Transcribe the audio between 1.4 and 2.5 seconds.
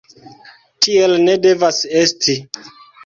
devas esti!